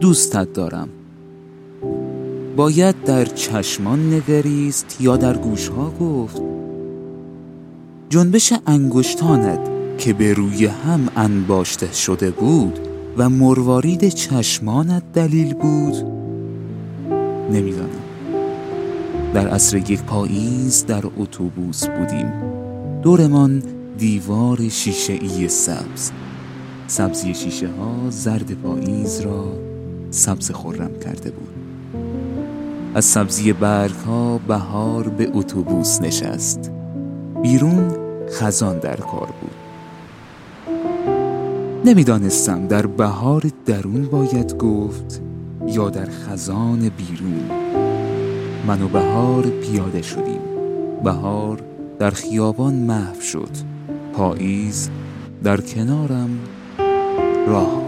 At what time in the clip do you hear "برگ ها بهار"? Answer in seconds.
33.52-35.08